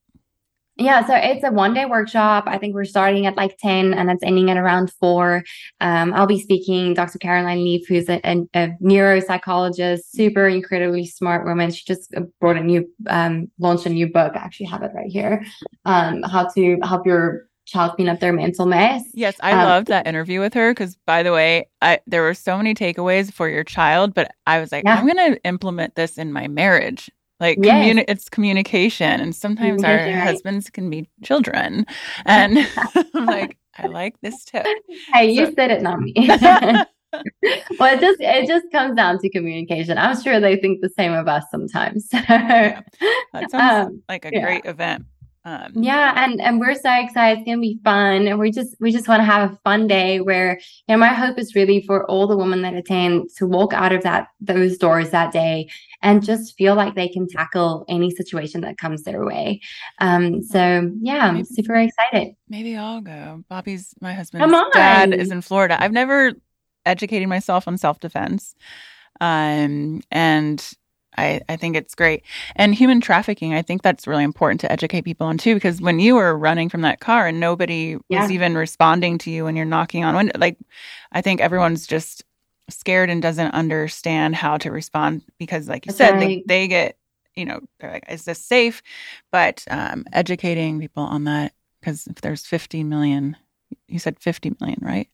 [0.76, 2.44] Yeah, so it's a one day workshop.
[2.46, 5.44] I think we're starting at like 10 and it's ending at around four.
[5.80, 7.18] Um, I'll be speaking Dr.
[7.18, 11.70] Caroline Leaf, who's a, a, a, neuropsychologist, super incredibly smart woman.
[11.70, 14.32] She just brought a new, um, launched a new book.
[14.34, 15.44] I actually have it right here.
[15.84, 19.02] Um, how to help your child clean up their mental mess.
[19.14, 22.34] Yes, I um, loved that interview with her because, by the way, I there were
[22.34, 24.96] so many takeaways for your child, but I was like, yeah.
[24.96, 27.10] I'm going to implement this in my marriage.
[27.42, 27.74] Like yes.
[27.74, 30.14] communi- it's communication, and sometimes our right.
[30.14, 31.86] husbands can be children.
[32.24, 32.56] And
[33.14, 34.64] I'm like, I like this tip.
[35.12, 36.14] Hey, so, you said it, not me.
[37.80, 39.98] well, it just it just comes down to communication.
[39.98, 42.08] I'm sure they think the same of us sometimes.
[42.12, 42.80] yeah.
[43.32, 44.42] That sounds um, like a yeah.
[44.42, 45.04] great event.
[45.44, 47.40] Um, yeah, and and we're so excited.
[47.40, 50.20] It's gonna be fun, and we just we just want to have a fun day.
[50.20, 53.72] Where you know, my hope is really for all the women that attend to walk
[53.72, 55.68] out of that those doors that day
[56.00, 59.60] and just feel like they can tackle any situation that comes their way.
[60.00, 62.34] Um, so yeah, I'm super excited.
[62.48, 63.42] Maybe I'll go.
[63.48, 65.82] Bobby's my husband's dad is in Florida.
[65.82, 66.34] I've never
[66.86, 68.54] educated myself on self defense,
[69.20, 70.72] um, and
[71.16, 72.24] I, I think it's great.
[72.56, 76.00] And human trafficking, I think that's really important to educate people on too, because when
[76.00, 78.22] you were running from that car and nobody yeah.
[78.22, 80.58] was even responding to you when you're knocking on window, like
[81.12, 82.24] I think everyone's just
[82.70, 86.42] scared and doesn't understand how to respond because, like you that's said, right.
[86.46, 86.96] they, they get,
[87.34, 88.82] you know, they're like, is this safe?
[89.30, 93.36] But um, educating people on that, because if there's 50 million,
[93.88, 95.08] you said 50 million, right?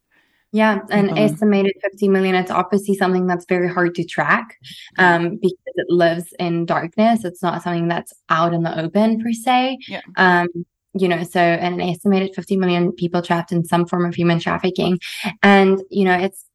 [0.51, 2.35] Yeah, an um, estimated 50 million.
[2.35, 4.57] It's obviously something that's very hard to track
[4.97, 7.25] um, because it lives in darkness.
[7.25, 9.79] It's not something that's out in the open per se.
[9.89, 10.01] Yeah.
[10.17, 10.49] Um,
[10.95, 14.99] you know, so an estimated 50 million people trapped in some form of human trafficking.
[15.43, 16.47] And, you know, it's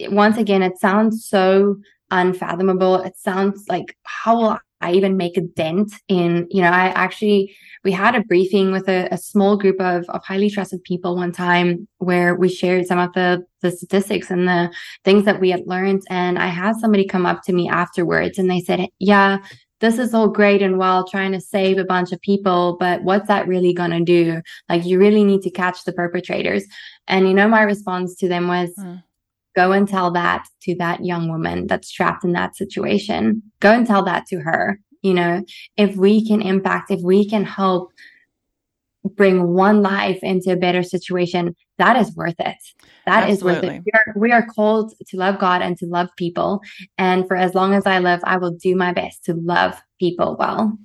[0.00, 1.76] once again, it sounds so
[2.12, 2.96] unfathomable.
[2.96, 7.56] It sounds like, how will I even make a dent in, you know, I actually,
[7.84, 11.32] we had a briefing with a, a, small group of, of highly trusted people one
[11.32, 14.70] time where we shared some of the, the statistics and the
[15.04, 16.02] things that we had learned.
[16.10, 19.38] And I had somebody come up to me afterwards and they said, yeah,
[19.80, 23.28] this is all great and well trying to save a bunch of people, but what's
[23.28, 24.40] that really going to do?
[24.68, 26.64] Like, you really need to catch the perpetrators.
[27.08, 28.96] And, you know, my response to them was, hmm
[29.54, 33.42] Go and tell that to that young woman that's trapped in that situation.
[33.60, 34.78] Go and tell that to her.
[35.02, 35.44] You know,
[35.76, 37.90] if we can impact, if we can help
[39.04, 42.56] bring one life into a better situation, that is worth it.
[43.06, 43.32] That Absolutely.
[43.32, 43.82] is worth it.
[43.84, 46.60] We are, we are called to love God and to love people.
[46.98, 50.36] And for as long as I live, I will do my best to love people
[50.38, 50.78] well.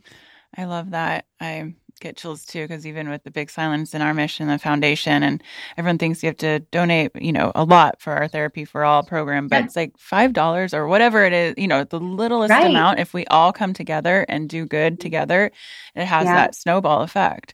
[0.56, 1.26] I love that.
[1.40, 5.24] I get chills too because even with the big silence in our mission the foundation
[5.24, 5.44] and
[5.78, 9.04] everyone thinks you have to donate you know a lot for our therapy for all
[9.04, 9.66] program but yeah.
[9.66, 12.68] it's like five dollars or whatever it is you know the littlest right.
[12.68, 15.52] amount if we all come together and do good together
[15.96, 16.36] it has yeah.
[16.36, 17.54] that snowball effect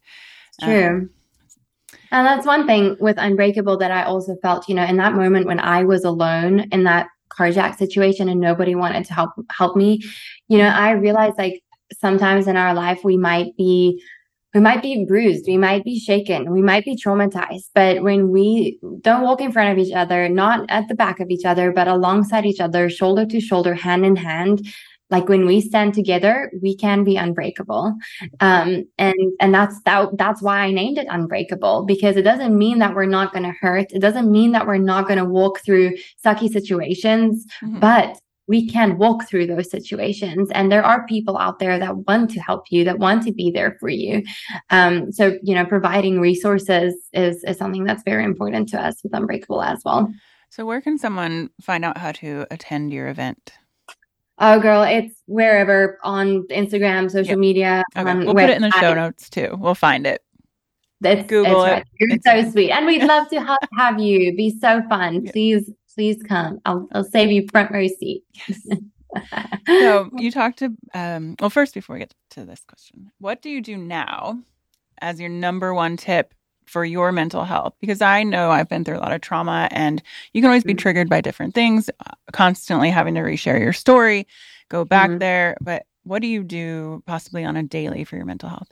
[0.62, 1.10] true um,
[2.12, 5.46] and that's one thing with unbreakable that i also felt you know in that moment
[5.46, 10.00] when i was alone in that carjack situation and nobody wanted to help help me
[10.48, 11.64] you know i realized like
[12.00, 14.02] sometimes in our life we might be
[14.54, 17.70] we might be bruised, we might be shaken, we might be traumatized.
[17.74, 21.30] But when we don't walk in front of each other, not at the back of
[21.30, 24.68] each other, but alongside each other, shoulder to shoulder, hand in hand,
[25.10, 27.96] like when we stand together, we can be unbreakable.
[28.40, 32.80] Um, and and that's that that's why I named it unbreakable because it doesn't mean
[32.80, 33.92] that we're not going to hurt.
[33.92, 37.80] It doesn't mean that we're not going to walk through sucky situations, mm-hmm.
[37.80, 42.30] but we can walk through those situations and there are people out there that want
[42.32, 44.24] to help you that want to be there for you
[44.70, 49.14] um, so you know providing resources is is something that's very important to us with
[49.14, 50.12] unbreakable as well
[50.50, 53.54] so where can someone find out how to attend your event
[54.40, 57.40] oh girl it's wherever on instagram social yep.
[57.40, 58.14] media okay.
[58.14, 60.22] we'll put it in the show notes too we'll find it
[61.06, 61.74] it's, Google it's it.
[61.74, 61.86] Right.
[62.00, 62.72] You're it's so sweet.
[62.72, 64.34] And we'd love to have, have you.
[64.38, 65.26] Be so fun.
[65.26, 66.60] Please please come.
[66.66, 68.24] I'll, I'll save you front row seat.
[68.48, 68.68] Yes.
[69.68, 73.50] so you talked to, um, well, first, before we get to this question, what do
[73.50, 74.40] you do now
[75.02, 76.34] as your number one tip
[76.66, 77.74] for your mental health?
[77.80, 80.02] Because I know I've been through a lot of trauma and
[80.34, 80.80] you can always be mm-hmm.
[80.80, 84.28] triggered by different things, uh, constantly having to reshare your story,
[84.70, 85.20] go back mm-hmm.
[85.20, 85.58] there.
[85.62, 88.72] But what do you do possibly on a daily for your mental health?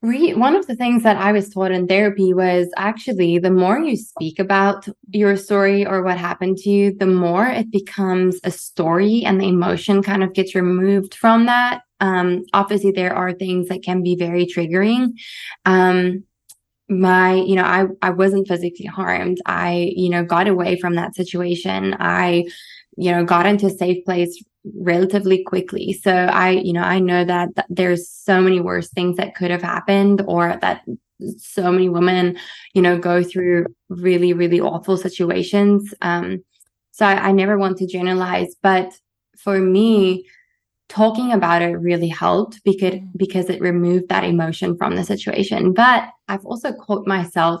[0.00, 3.96] One of the things that I was taught in therapy was actually the more you
[3.96, 9.24] speak about your story or what happened to you, the more it becomes a story
[9.24, 11.82] and the emotion kind of gets removed from that.
[11.98, 15.14] Um, obviously, there are things that can be very triggering.
[15.64, 16.22] Um,
[16.90, 21.14] my you know i i wasn't physically harmed i you know got away from that
[21.14, 22.42] situation i
[22.98, 24.42] you know got into a safe place
[24.74, 25.92] relatively quickly.
[25.92, 29.50] So I, you know, I know that, that there's so many worse things that could
[29.50, 30.84] have happened or that
[31.38, 32.38] so many women,
[32.74, 35.94] you know, go through really, really awful situations.
[36.02, 36.44] Um,
[36.90, 38.92] so I, I never want to generalize, but
[39.36, 40.26] for me,
[40.88, 45.72] talking about it really helped because because it removed that emotion from the situation.
[45.72, 47.60] But I've also caught myself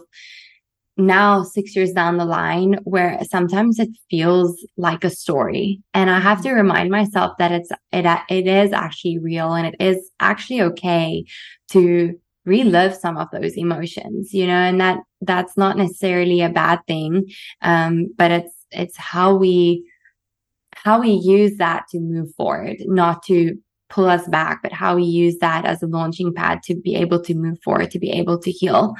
[0.98, 5.80] now six years down the line where sometimes it feels like a story.
[5.94, 9.76] And i have to remind myself that it's it, it is actually real and it
[9.80, 11.24] is actually okay
[11.70, 16.80] to relive some of those emotions you know and that that's not necessarily a bad
[16.86, 17.28] thing.
[17.62, 19.84] Um but it's it's how we
[20.74, 23.56] how we use that to move forward, not to
[23.88, 27.20] pull us back, but how we use that as a launching pad to be able
[27.22, 28.94] to move forward, to be able to heal.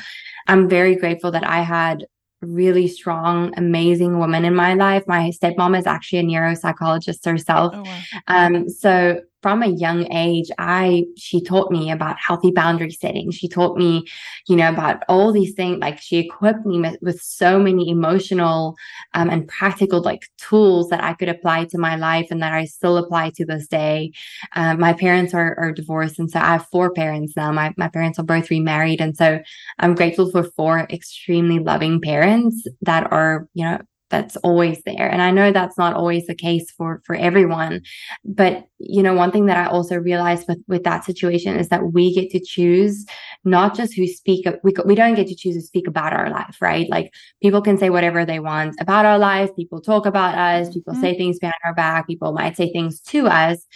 [0.47, 2.07] I'm very grateful that I had
[2.41, 5.03] really strong, amazing woman in my life.
[5.07, 7.75] My stepmom is actually a neuropsychologist herself.
[7.75, 8.01] Oh, wow.
[8.29, 13.31] Um, so from a young age, I, she taught me about healthy boundary setting.
[13.31, 14.05] She taught me,
[14.47, 15.79] you know, about all these things.
[15.79, 18.77] Like she equipped me with, with so many emotional,
[19.15, 22.67] um, and practical like tools that I could apply to my life and that I
[22.67, 24.13] still apply to this day.
[24.55, 26.19] Um, my parents are, are divorced.
[26.19, 27.51] And so I have four parents now.
[27.51, 29.01] My, my parents are both remarried.
[29.01, 29.41] And so
[29.79, 33.79] I'm grateful for four extremely loving parents that are, you know,
[34.11, 35.09] that's always there.
[35.11, 37.83] And i know that's not always the case for for everyone
[38.25, 41.93] but you know one thing that i also realized with with that situation is that
[41.93, 43.05] we get to choose
[43.45, 46.57] not just who speak we, we don't get to choose to speak about our life
[46.61, 46.89] right?
[46.91, 49.55] Like people can say whatever they want about our life.
[49.57, 50.73] People talk about us.
[50.73, 51.03] People mm-hmm.
[51.03, 52.07] say things behind our back.
[52.07, 53.67] People might say things to us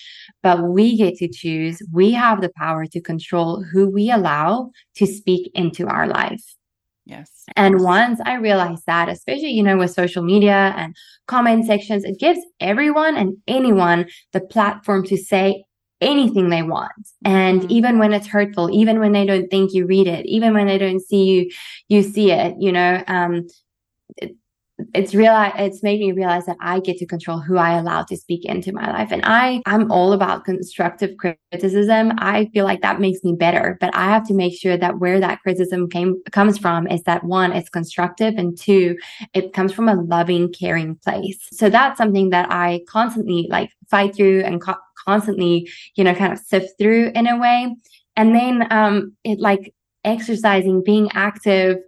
[0.43, 1.83] but we get to choose.
[1.93, 6.43] We have the power to control who we allow to speak into our life
[7.05, 7.45] Yes.
[7.57, 10.95] And once I realized that, especially, you know, with social media and
[11.27, 15.65] comment sections, it gives everyone and anyone the platform to say
[16.01, 16.93] anything they want.
[17.25, 17.73] And mm-hmm.
[17.73, 20.79] even when it's hurtful, even when they don't think you read it, even when they
[20.79, 21.51] don't see you,
[21.89, 23.47] you see it, you know, um,
[24.95, 28.17] it's real it's made me realize that I get to control who I allow to
[28.17, 29.11] speak into my life.
[29.11, 32.13] And I I'm all about constructive criticism.
[32.19, 35.21] I feel like that makes me better, but I have to make sure that where
[35.21, 38.97] that criticism came comes from is that one, it's constructive and two,
[39.35, 41.39] it comes from a loving, caring place.
[41.53, 44.75] So that's something that I constantly like fight through and co-
[45.05, 47.75] constantly, you know, kind of sift through in a way.
[48.17, 49.75] And then um it like
[50.05, 51.79] exercising, being active,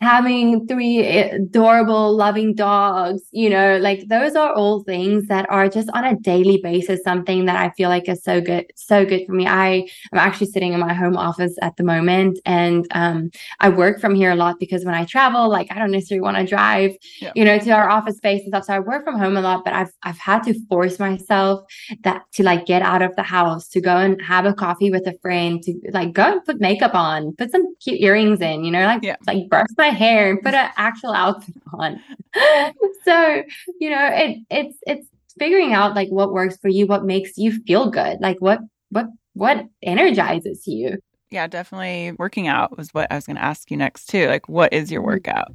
[0.00, 5.88] having three adorable, loving dogs, you know, like those are all things that are just
[5.94, 9.32] on a daily basis, something that I feel like is so good, so good for
[9.32, 9.46] me.
[9.46, 13.30] I am actually sitting in my home office at the moment and um,
[13.60, 16.36] I work from here a lot because when I travel, like I don't necessarily want
[16.36, 17.32] to drive, yeah.
[17.34, 18.64] you know, to our office space and stuff.
[18.64, 21.62] So I work from home a lot, but I've, I've had to force myself
[22.02, 25.06] that to like get out of the house, to go and have a coffee with
[25.06, 28.70] a friend, to like go and put makeup on, put some cute earrings in, you
[28.70, 29.16] know, like, yeah.
[29.26, 32.00] like brush my my hair and put an actual outfit on.
[33.04, 33.42] so,
[33.80, 35.08] you know, it it's it's
[35.38, 38.60] figuring out like what works for you, what makes you feel good, like what
[38.90, 40.98] what what energizes you.
[41.30, 44.28] Yeah, definitely working out was what I was going to ask you next too.
[44.28, 45.08] Like what is your mm-hmm.
[45.08, 45.52] workout?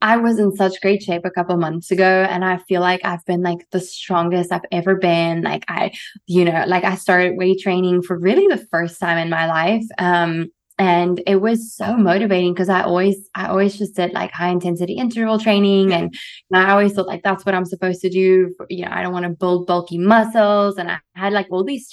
[0.00, 3.24] I was in such great shape a couple months ago and I feel like I've
[3.24, 5.42] been like the strongest I've ever been.
[5.42, 5.90] Like I,
[6.26, 9.84] you know, like I started weight training for really the first time in my life.
[9.98, 14.48] Um, and it was so motivating because i always i always just did like high
[14.48, 15.92] intensity interval training.
[15.92, 16.14] And,
[16.50, 19.02] and i always thought like that's what i'm supposed to do for, you know i
[19.02, 20.78] don't want to build bulky muscles.
[20.78, 21.90] And i had like all these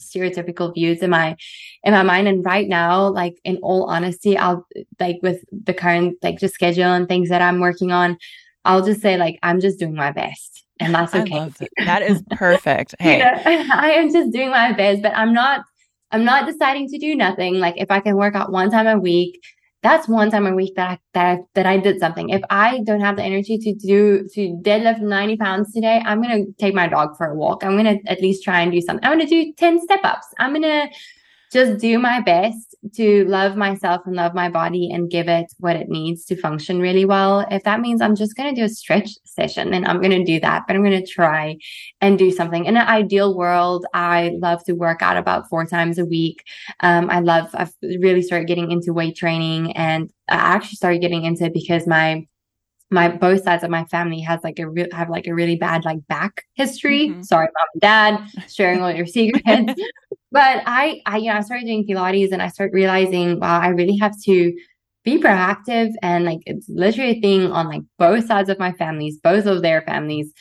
[0.00, 1.36] stereotypical views in my
[1.84, 2.26] in my mind.
[2.26, 4.66] And right now like in all honesty i'll
[4.98, 8.16] like with the current like just schedule and things that i'm working on
[8.64, 10.64] i'll just say like i'm just doing my best.
[10.80, 11.48] And that's okay.
[11.60, 11.68] that.
[11.84, 12.96] that is perfect.
[12.98, 13.18] Hey.
[13.18, 13.24] You
[13.68, 15.64] know, i am just doing my best but i'm not
[16.12, 17.54] I'm not deciding to do nothing.
[17.54, 19.42] Like if I can work out one time a week,
[19.82, 22.28] that's one time a week that I, that I, that I did something.
[22.28, 26.44] If I don't have the energy to do to deadlift 90 pounds today, I'm gonna
[26.58, 27.64] take my dog for a walk.
[27.64, 29.04] I'm gonna at least try and do something.
[29.04, 30.26] I'm gonna do 10 step ups.
[30.38, 30.88] I'm gonna
[31.52, 35.76] just do my best to love myself and love my body and give it what
[35.76, 37.46] it needs to function really well.
[37.50, 40.24] If that means I'm just going to do a stretch session, then I'm going to
[40.24, 41.58] do that, but I'm going to try
[42.00, 42.64] and do something.
[42.64, 46.42] In an ideal world, I love to work out about four times a week.
[46.80, 51.24] Um, I love, I've really started getting into weight training and I actually started getting
[51.24, 52.26] into it because my
[52.92, 55.84] my both sides of my family has like a real have like a really bad
[55.84, 57.08] like back history.
[57.08, 57.22] Mm-hmm.
[57.22, 59.72] Sorry, mom and dad, sharing all your secrets.
[60.32, 63.68] But I, I, you know, I started doing Pilates and I started realizing, wow, I
[63.68, 64.52] really have to
[65.04, 69.18] be proactive and like it's literally a thing on like both sides of my families,
[69.22, 70.32] both of their families.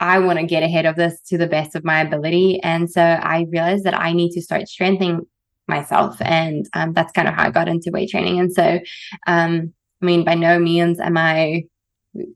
[0.00, 2.60] I want to get ahead of this to the best of my ability.
[2.62, 5.20] And so I realized that I need to start strengthening
[5.68, 6.16] myself.
[6.20, 8.38] And um, that's kind of how I got into weight training.
[8.40, 8.80] And so,
[9.26, 9.72] um,
[10.02, 11.64] I mean, by no means am I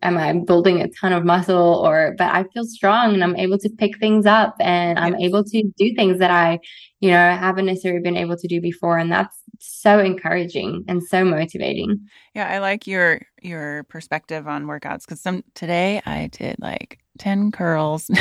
[0.03, 3.59] am I building a ton of muscle or but I feel strong and I'm able
[3.59, 6.59] to pick things up and I'm able to do things that I,
[7.01, 8.99] you know, haven't necessarily been able to do before.
[8.99, 12.07] And that's so encouraging and so motivating.
[12.35, 17.53] Yeah, I like your your perspective on workouts because some today I did like 10
[17.53, 18.11] curls.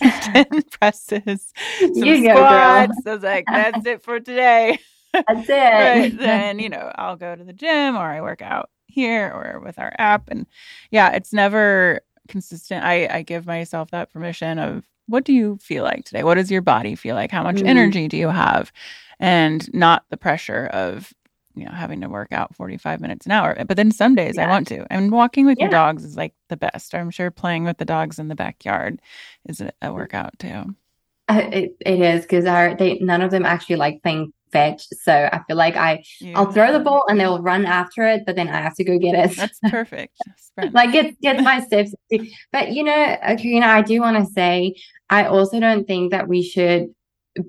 [0.00, 2.92] 10 presses, some you squats.
[3.04, 4.78] Go, I was like, that's it for today.
[5.14, 6.18] That's it.
[6.18, 9.78] Then, you know, I'll go to the gym or I work out here or with
[9.78, 10.28] our app.
[10.28, 10.46] And
[10.90, 12.84] yeah, it's never consistent.
[12.84, 16.22] I, I give myself that permission of what do you feel like today?
[16.22, 17.30] What does your body feel like?
[17.30, 17.66] How much mm-hmm.
[17.66, 18.72] energy do you have?
[19.18, 21.12] And not the pressure of,
[21.54, 23.56] you know, having to work out 45 minutes an hour.
[23.66, 24.46] But then some days yeah.
[24.46, 24.86] I want to.
[24.92, 25.64] And walking with yeah.
[25.64, 26.94] your dogs is like the best.
[26.94, 29.00] I'm sure playing with the dogs in the backyard
[29.48, 30.74] is a, a workout too.
[31.58, 34.86] It, it is because our they none of them actually like playing fetch.
[34.92, 36.32] So I feel like I yeah.
[36.36, 38.98] I'll throw the ball and they'll run after it, but then I have to go
[38.98, 39.36] get it.
[39.36, 40.16] That's perfect.
[40.72, 41.94] like get get my steps.
[42.52, 44.74] But you know, Karena, I do want to say
[45.10, 46.88] I also don't think that we should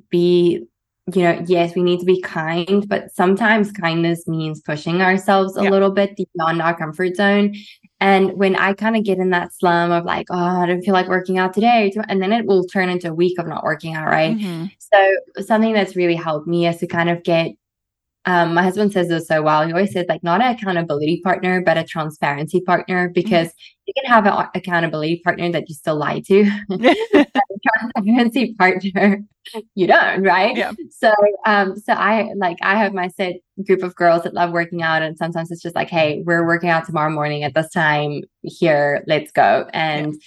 [0.10, 0.68] be
[1.16, 5.64] you know, yes, we need to be kind, but sometimes kindness means pushing ourselves a
[5.64, 5.70] yeah.
[5.70, 7.56] little bit beyond our comfort zone.
[8.02, 10.94] And when I kind of get in that slum of like, oh, I don't feel
[10.94, 13.94] like working out today, and then it will turn into a week of not working
[13.96, 14.38] out, right?
[14.38, 14.66] Mm-hmm.
[14.80, 17.52] So something that's really helped me is to kind of get
[18.26, 19.66] um, my husband says this so well.
[19.66, 23.84] He always says like not an accountability partner, but a transparency partner because mm-hmm.
[23.88, 26.44] you can have an accountability partner that you still lie to.
[27.96, 29.24] transparency partner,
[29.76, 30.56] you don't, right?
[30.56, 30.74] Yeah.
[30.92, 31.14] So,
[31.46, 35.02] um, so I like I have my set group of girls that love working out,
[35.02, 38.22] and sometimes it's just like, hey, we're working out tomorrow morning at this time.
[38.44, 39.68] Here, let's go.
[39.74, 40.20] And yeah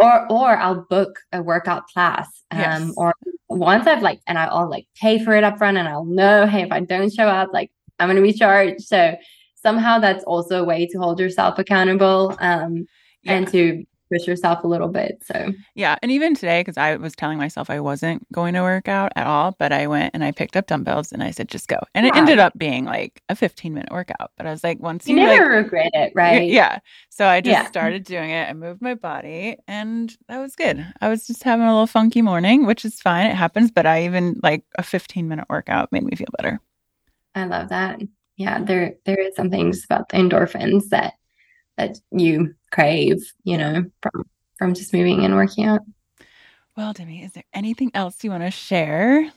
[0.00, 2.26] or or I'll book a workout class.
[2.50, 2.92] Um, yes.
[2.96, 3.14] or
[3.50, 6.62] once I've like and I'll like pay for it up front and I'll know, hey,
[6.62, 8.82] if I don't show up, like I'm gonna be charged.
[8.82, 9.16] So
[9.56, 12.86] somehow that's also a way to hold yourself accountable um
[13.22, 13.34] yeah.
[13.34, 15.22] and to push yourself a little bit.
[15.24, 15.96] So, yeah.
[16.02, 19.26] And even today, because I was telling myself I wasn't going to work out at
[19.26, 21.78] all, but I went and I picked up dumbbells and I said, just go.
[21.94, 22.12] And yeah.
[22.12, 24.32] it ended up being like a 15 minute workout.
[24.36, 26.48] But I was like, once you, you never like, regret it, right?
[26.48, 26.78] Yeah.
[27.08, 27.68] So I just yeah.
[27.68, 28.48] started doing it.
[28.48, 30.84] I moved my body and that was good.
[31.00, 33.26] I was just having a little funky morning, which is fine.
[33.26, 33.70] It happens.
[33.70, 36.60] But I even like a 15 minute workout made me feel better.
[37.34, 38.00] I love that.
[38.36, 38.62] Yeah.
[38.62, 41.14] There, there is some things about the endorphins that
[41.80, 44.24] that you crave, you know, from
[44.58, 45.80] from just moving and working out.
[46.76, 49.30] Well, Demi, is there anything else you want to share?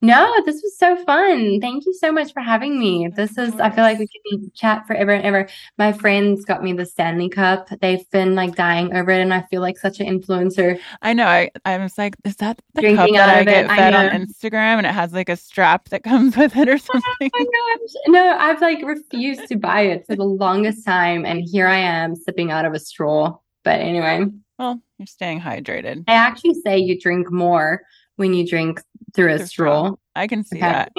[0.00, 1.60] No, this was so fun.
[1.60, 3.08] Thank you so much for having me.
[3.08, 5.48] This is, I feel like we could chat forever and ever.
[5.76, 7.68] My friends got me the Stanley Cup.
[7.80, 10.78] They've been like dying over it, and I feel like such an influencer.
[11.02, 11.26] I know.
[11.26, 14.26] I, I was like, is that the Drinking cup that I get fed I on
[14.26, 17.30] Instagram and it has like a strap that comes with it or oh something?
[17.34, 17.88] oh something?
[18.06, 21.26] Oh no, I've like refused to buy it for the longest time.
[21.26, 23.38] And here I am sipping out of a straw.
[23.64, 24.26] But anyway.
[24.60, 26.04] Well, you're staying hydrated.
[26.06, 27.82] I actually say you drink more
[28.18, 28.82] when you drink
[29.14, 29.94] through a straw.
[30.14, 30.92] I can see that.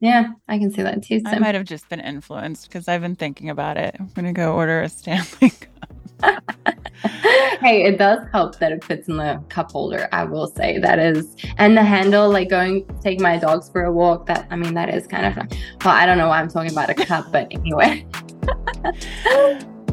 [0.00, 1.20] Yeah, I can see that too.
[1.20, 1.30] So.
[1.30, 3.96] I might have just been influenced because I've been thinking about it.
[3.98, 5.50] I'm gonna go order a Stanley
[6.20, 6.42] cup.
[7.60, 10.08] hey, it does help that it fits in the cup holder.
[10.12, 13.92] I will say that is, and the handle, like going take my dogs for a
[13.92, 14.26] walk.
[14.26, 15.36] That I mean, that is kind of.
[15.84, 18.06] Well, I don't know why I'm talking about a cup, but anyway.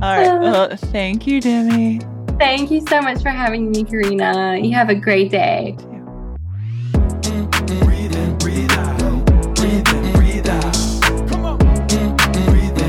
[0.01, 0.39] All right.
[0.41, 2.01] Well, thank you, Demi.
[2.37, 4.57] Thank you so much for having me, Karena.
[4.57, 5.77] You have a great day.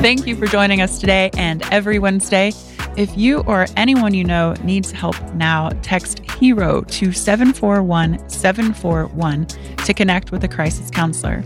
[0.05, 2.53] Thank you for joining us today and every Wednesday.
[2.95, 9.95] If you or anyone you know needs help now, text HERO to 741 741 to
[9.95, 11.43] connect with a crisis counselor.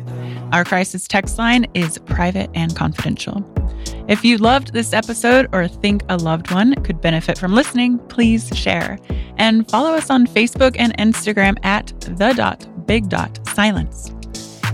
[0.51, 3.45] Our crisis text line is private and confidential.
[4.09, 8.51] If you loved this episode or think a loved one could benefit from listening, please
[8.59, 8.99] share.
[9.37, 14.11] And follow us on Facebook and Instagram at the dot big dot silence.